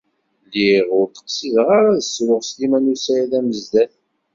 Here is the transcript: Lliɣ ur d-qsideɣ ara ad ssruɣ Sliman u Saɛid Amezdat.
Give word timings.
Lliɣ 0.45 0.87
ur 0.99 1.07
d-qsideɣ 1.07 1.67
ara 1.77 1.89
ad 1.95 2.01
ssruɣ 2.05 2.41
Sliman 2.43 2.91
u 2.93 2.95
Saɛid 3.03 3.31
Amezdat. 3.39 3.93